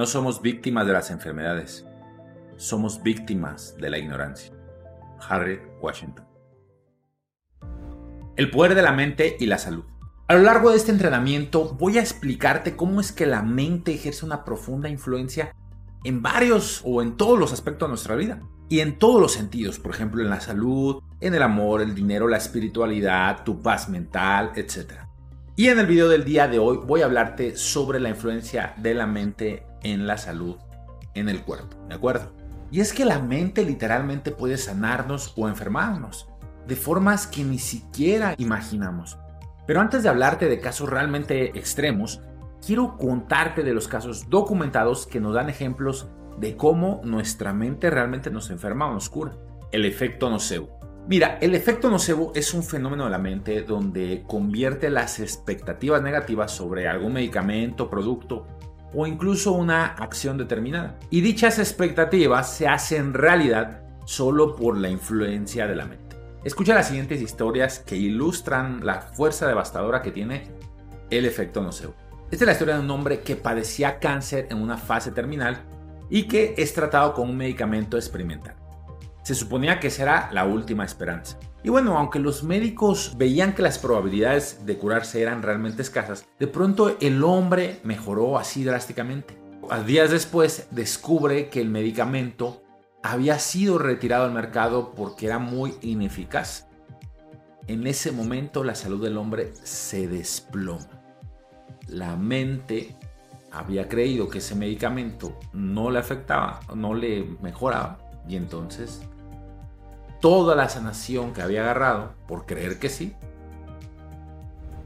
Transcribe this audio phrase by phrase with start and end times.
[0.00, 1.84] No somos víctimas de las enfermedades,
[2.56, 4.50] somos víctimas de la ignorancia.
[5.28, 6.24] Harry Washington.
[8.34, 9.84] El poder de la mente y la salud.
[10.26, 14.24] A lo largo de este entrenamiento voy a explicarte cómo es que la mente ejerce
[14.24, 15.54] una profunda influencia
[16.04, 18.40] en varios o en todos los aspectos de nuestra vida.
[18.70, 22.26] Y en todos los sentidos, por ejemplo, en la salud, en el amor, el dinero,
[22.26, 24.92] la espiritualidad, tu paz mental, etc.
[25.56, 28.94] Y en el video del día de hoy voy a hablarte sobre la influencia de
[28.94, 30.56] la mente en la salud,
[31.14, 32.32] en el cuerpo, ¿de acuerdo?
[32.70, 36.28] Y es que la mente literalmente puede sanarnos o enfermarnos,
[36.66, 39.18] de formas que ni siquiera imaginamos.
[39.66, 42.20] Pero antes de hablarte de casos realmente extremos,
[42.64, 46.08] quiero contarte de los casos documentados que nos dan ejemplos
[46.38, 49.32] de cómo nuestra mente realmente nos enferma o nos cura.
[49.72, 50.78] El efecto nocebo.
[51.08, 56.52] Mira, el efecto nocebo es un fenómeno de la mente donde convierte las expectativas negativas
[56.52, 58.46] sobre algún medicamento, producto
[58.94, 60.98] o incluso una acción determinada.
[61.10, 66.16] Y dichas expectativas se hacen realidad solo por la influencia de la mente.
[66.42, 70.48] Escucha las siguientes historias que ilustran la fuerza devastadora que tiene
[71.10, 71.94] el efecto nocebo.
[72.30, 75.58] Esta es la historia de un hombre que padecía cáncer en una fase terminal
[76.08, 78.54] y que es tratado con un medicamento experimental.
[79.22, 81.38] Se suponía que será la última esperanza.
[81.62, 86.46] Y bueno, aunque los médicos veían que las probabilidades de curarse eran realmente escasas, de
[86.46, 89.38] pronto el hombre mejoró así drásticamente.
[89.68, 92.62] A días después descubre que el medicamento
[93.02, 96.66] había sido retirado del mercado porque era muy ineficaz.
[97.66, 100.88] En ese momento la salud del hombre se desploma.
[101.88, 102.96] La mente
[103.52, 109.02] había creído que ese medicamento no le afectaba, no le mejoraba y entonces
[110.20, 113.14] toda la sanación que había agarrado por creer que sí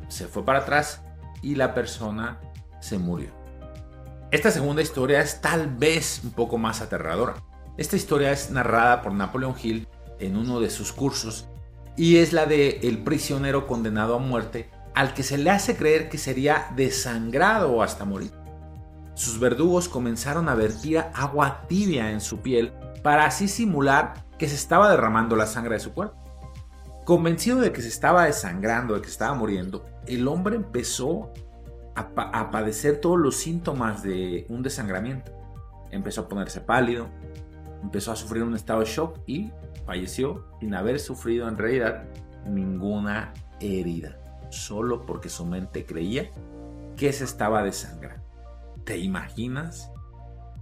[0.08, 1.02] se fue para atrás
[1.42, 2.38] y la persona
[2.80, 3.30] se murió.
[4.30, 7.34] Esta segunda historia es tal vez un poco más aterradora.
[7.76, 9.88] Esta historia es narrada por Napoleon Hill
[10.18, 11.46] en uno de sus cursos
[11.96, 16.08] y es la de el prisionero condenado a muerte al que se le hace creer
[16.08, 18.30] que sería desangrado hasta morir.
[19.14, 22.72] Sus verdugos comenzaron a vertir agua tibia en su piel
[23.04, 26.16] para así simular que se estaba derramando la sangre de su cuerpo.
[27.04, 31.30] Convencido de que se estaba desangrando, de que estaba muriendo, el hombre empezó
[31.94, 35.32] a, padecer todos los síntomas de un desangramiento.
[35.90, 37.10] Empezó a ponerse pálido,
[37.82, 39.52] empezó a sufrir un estado de shock y
[39.84, 42.04] falleció sin haber sufrido en realidad
[42.46, 46.30] ninguna herida, solo porque su mente creía
[46.96, 48.24] que se estaba desangrando.
[48.84, 49.90] ¿Te imaginas?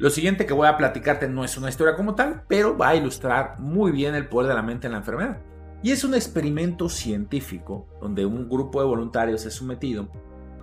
[0.02, 2.96] Lo siguiente que voy a platicarte no es una historia como tal, pero va a
[2.96, 5.38] ilustrar muy bien el poder de la mente en la enfermedad.
[5.80, 10.08] Y es un experimento científico donde un grupo de voluntarios es sometido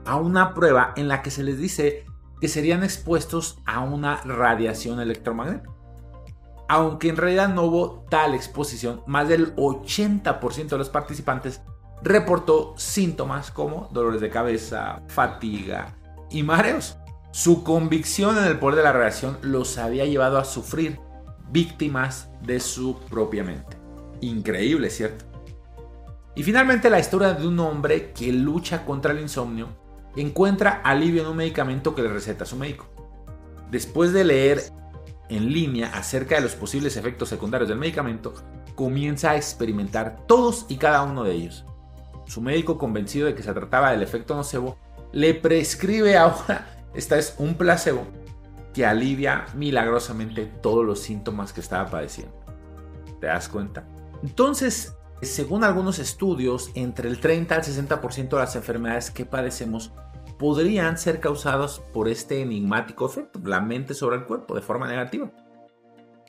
[0.06, 2.04] a una prueba en la que se les dice
[2.42, 5.72] que serían expuestos a una radiación electromagnética
[6.70, 11.62] aunque en realidad no hubo tal exposición, más del 80% de los participantes
[12.04, 15.98] reportó síntomas como dolores de cabeza, fatiga
[16.30, 16.99] y mareos.
[17.32, 21.00] Su convicción en el poder de la radiación los había llevado a sufrir
[21.52, 23.78] víctimas de su propia mente.
[24.22, 25.26] Increíble, ¿cierto?
[26.36, 29.68] Y finalmente la historia de un hombre que lucha contra el insomnio
[30.16, 32.88] encuentra alivio en un medicamento que le receta su médico.
[33.70, 34.64] Después de leer
[35.30, 38.34] en línea acerca de los posibles efectos secundarios del medicamento,
[38.76, 41.66] comienza a experimentar todos y cada uno de ellos.
[42.26, 44.78] Su médico, convencido de que se trataba del efecto nocebo,
[45.12, 48.06] le prescribe ahora, esta es un placebo,
[48.74, 52.34] que alivia milagrosamente todos los síntomas que estaba padeciendo.
[53.20, 53.88] ¿Te das cuenta?
[54.24, 59.92] Entonces, según algunos estudios, entre el 30 al 60% de las enfermedades que padecemos
[60.38, 65.30] podrían ser causados por este enigmático efecto, la mente sobre el cuerpo, de forma negativa.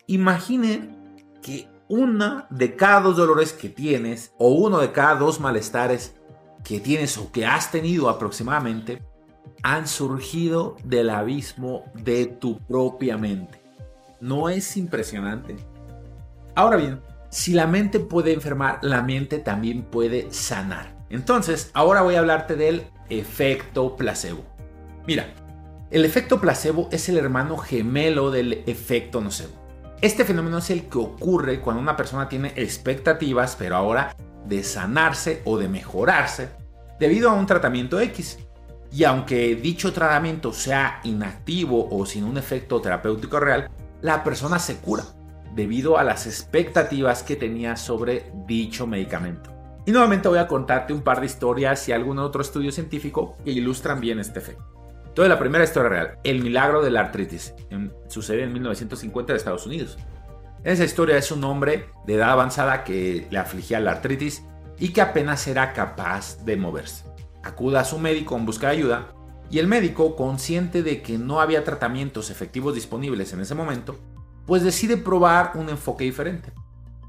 [0.08, 6.16] Imaginen que una de cada dos dolores que tienes, o uno de cada dos malestares
[6.64, 9.02] que tienes o que has tenido aproximadamente,
[9.62, 13.60] han surgido del abismo de tu propia mente.
[14.20, 15.56] ¿No es impresionante?
[16.54, 20.94] Ahora bien, si la mente puede enfermar, la mente también puede sanar.
[21.10, 24.44] Entonces, ahora voy a hablarte del efecto placebo.
[25.06, 25.26] Mira,
[25.90, 29.52] el efecto placebo es el hermano gemelo del efecto nocebo.
[30.00, 34.14] Este fenómeno es el que ocurre cuando una persona tiene expectativas, pero ahora
[34.46, 36.48] de sanarse o de mejorarse
[36.98, 38.38] debido a un tratamiento X.
[38.92, 43.70] Y aunque dicho tratamiento sea inactivo o sin un efecto terapéutico real,
[44.02, 45.04] la persona se cura
[45.54, 49.50] debido a las expectativas que tenía sobre dicho medicamento.
[49.86, 53.50] Y nuevamente voy a contarte un par de historias y algún otro estudio científico que
[53.50, 54.64] ilustran bien este efecto.
[55.06, 57.54] Entonces la primera historia real, el milagro de la artritis,
[58.08, 59.98] sucede en 1950 en Estados Unidos.
[60.62, 64.44] Esa historia es un hombre de edad avanzada que le afligía la artritis
[64.78, 67.09] y que apenas era capaz de moverse.
[67.42, 69.12] Acude a su médico en busca de ayuda
[69.50, 73.96] y el médico, consciente de que no había tratamientos efectivos disponibles en ese momento,
[74.46, 76.52] pues decide probar un enfoque diferente.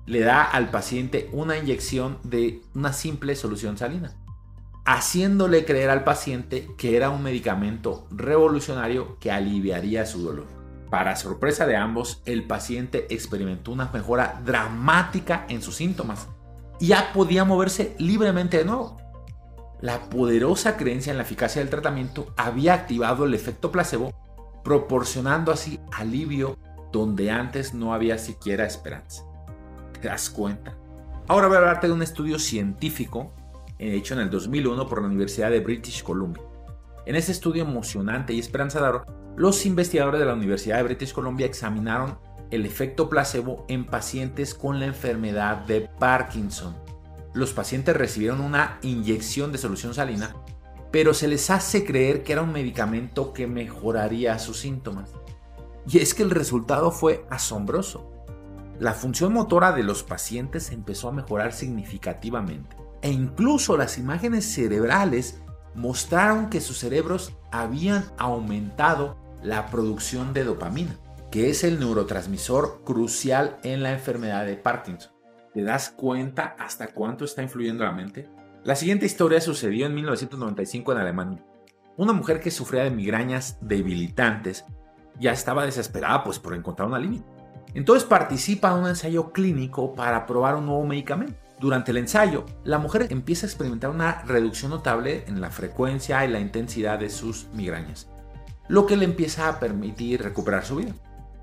[0.07, 4.13] Le da al paciente una inyección de una simple solución salina,
[4.85, 10.47] haciéndole creer al paciente que era un medicamento revolucionario que aliviaría su dolor.
[10.89, 16.27] Para sorpresa de ambos, el paciente experimentó una mejora dramática en sus síntomas
[16.81, 18.97] ya podía moverse libremente de nuevo.
[19.81, 24.11] La poderosa creencia en la eficacia del tratamiento había activado el efecto placebo,
[24.63, 26.59] proporcionando así alivio
[26.91, 29.23] donde antes no había siquiera esperanza.
[29.99, 30.77] ¿Te das cuenta?
[31.27, 33.33] Ahora voy a hablarte de un estudio científico
[33.79, 36.43] hecho en el 2001 por la Universidad de British Columbia.
[37.07, 39.05] En ese estudio emocionante y esperanzador,
[39.35, 42.19] los investigadores de la Universidad de British Columbia examinaron
[42.51, 46.75] el efecto placebo en pacientes con la enfermedad de Parkinson.
[47.33, 50.35] Los pacientes recibieron una inyección de solución salina,
[50.91, 55.11] pero se les hace creer que era un medicamento que mejoraría sus síntomas.
[55.87, 58.11] Y es que el resultado fue asombroso.
[58.79, 65.41] La función motora de los pacientes empezó a mejorar significativamente e incluso las imágenes cerebrales
[65.73, 70.97] mostraron que sus cerebros habían aumentado la producción de dopamina,
[71.31, 75.10] que es el neurotransmisor crucial en la enfermedad de Parkinson.
[75.53, 78.29] ¿Te das cuenta hasta cuánto está influyendo la mente?
[78.63, 81.43] La siguiente historia sucedió en 1995 en Alemania.
[81.97, 84.63] Una mujer que sufría de migrañas debilitantes
[85.19, 87.25] ya estaba desesperada pues por encontrar una alivio.
[87.73, 91.35] Entonces participa en un ensayo clínico para probar un nuevo medicamento.
[91.59, 96.29] Durante el ensayo, la mujer empieza a experimentar una reducción notable en la frecuencia y
[96.29, 98.09] la intensidad de sus migrañas,
[98.69, 100.93] lo que le empieza a permitir recuperar su vida.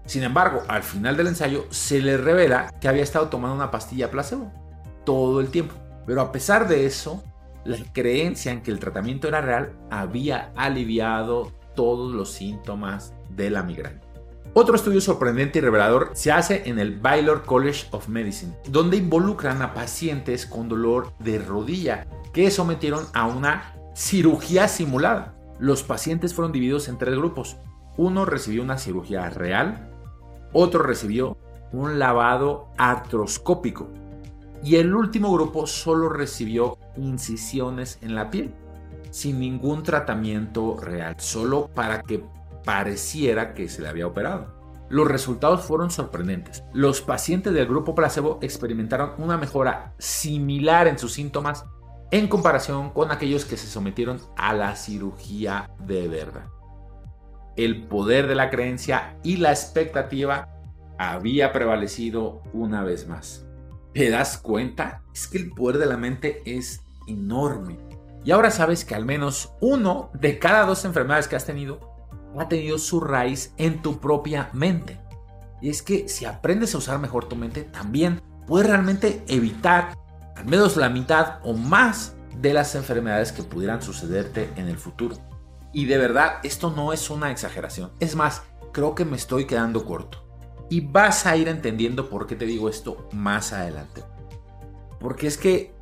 [0.08, 4.10] Sin embargo, al final del ensayo se le revela que había estado tomando una pastilla
[4.10, 4.50] placebo
[5.04, 5.74] todo el tiempo.
[6.06, 7.22] Pero a pesar de eso,
[7.66, 13.62] la creencia en que el tratamiento era real había aliviado todos los síntomas de la
[13.62, 14.00] migraña.
[14.54, 19.60] Otro estudio sorprendente y revelador se hace en el Baylor College of Medicine, donde involucran
[19.60, 25.34] a pacientes con dolor de rodilla que sometieron a una cirugía simulada.
[25.58, 27.58] Los pacientes fueron divididos en tres grupos.
[27.98, 29.87] Uno recibió una cirugía real,
[30.52, 31.36] otro recibió
[31.72, 33.88] un lavado artroscópico
[34.62, 38.52] y el último grupo solo recibió incisiones en la piel,
[39.10, 42.24] sin ningún tratamiento real, solo para que
[42.64, 44.58] pareciera que se le había operado.
[44.90, 46.64] Los resultados fueron sorprendentes.
[46.72, 51.66] Los pacientes del grupo placebo experimentaron una mejora similar en sus síntomas
[52.10, 56.46] en comparación con aquellos que se sometieron a la cirugía de verdad.
[57.58, 60.48] El poder de la creencia y la expectativa
[60.96, 63.44] había prevalecido una vez más.
[63.92, 65.02] ¿Te das cuenta?
[65.12, 67.76] Es que el poder de la mente es enorme.
[68.24, 71.80] Y ahora sabes que al menos uno de cada dos enfermedades que has tenido
[72.38, 75.00] ha tenido su raíz en tu propia mente.
[75.60, 79.98] Y es que si aprendes a usar mejor tu mente, también puedes realmente evitar
[80.36, 85.16] al menos la mitad o más de las enfermedades que pudieran sucederte en el futuro.
[85.78, 87.92] Y de verdad, esto no es una exageración.
[88.00, 88.42] Es más,
[88.72, 90.26] creo que me estoy quedando corto.
[90.68, 94.02] Y vas a ir entendiendo por qué te digo esto más adelante.
[94.98, 95.76] Porque es que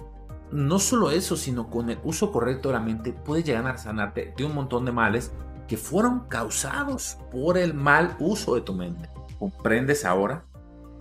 [0.52, 4.34] no solo eso, sino con el uso correcto de la mente puedes llegar a sanarte
[4.36, 5.32] de un montón de males
[5.66, 9.08] que fueron causados por el mal uso de tu mente.
[9.38, 10.44] ¿Comprendes ahora?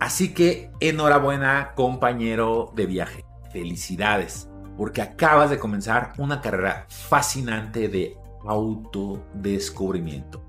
[0.00, 3.26] Así que enhorabuena compañero de viaje.
[3.52, 4.48] Felicidades,
[4.78, 10.42] porque acabas de comenzar una carrera fascinante de autodescubrimiento.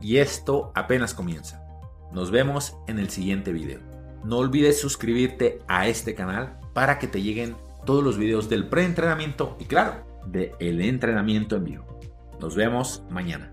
[0.00, 1.64] Y esto apenas comienza.
[2.12, 3.80] Nos vemos en el siguiente video.
[4.24, 9.56] No olvides suscribirte a este canal para que te lleguen todos los videos del preentrenamiento
[9.58, 12.00] y claro, del entrenamiento en vivo.
[12.40, 13.52] Nos vemos mañana.